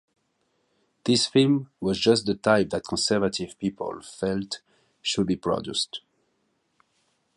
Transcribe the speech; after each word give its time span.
This 1.03 1.27
film 1.27 1.69
was 1.79 1.99
just 1.99 2.25
the 2.25 2.33
type 2.33 2.71
that 2.71 2.85
conservative 2.87 3.55
people 3.59 4.01
felt 4.01 4.59
should 4.99 5.27
be 5.27 5.35
produced. 5.35 6.01